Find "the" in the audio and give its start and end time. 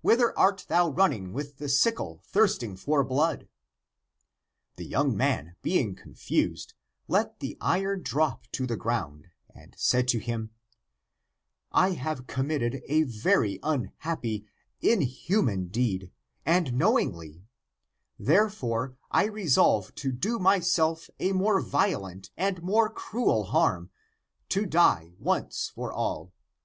1.58-1.68, 4.76-4.84, 7.38-7.56, 8.66-8.76